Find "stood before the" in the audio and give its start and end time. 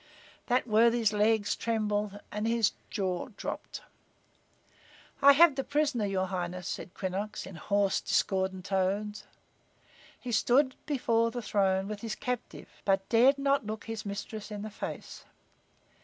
10.31-11.43